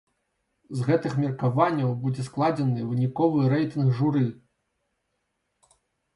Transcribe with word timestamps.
З 0.77 0.85
гэтых 0.87 1.11
меркаванняў 1.23 1.91
будзе 2.05 2.25
складзены 2.29 2.87
выніковы 2.95 3.39
рэйтынг 3.53 3.93
журы. 4.01 4.27